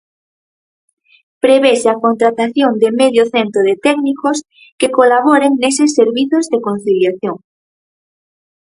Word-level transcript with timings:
Prevese 1.43 1.87
a 1.93 1.99
contratación 2.05 2.71
de 2.81 2.89
medio 3.01 3.23
cento 3.33 3.59
de 3.67 3.75
técnicos 3.85 4.37
que 4.79 4.93
colaboren 4.97 5.53
neses 5.63 5.89
servizos 5.99 6.43
de 6.51 6.59
conciliación. 6.67 7.37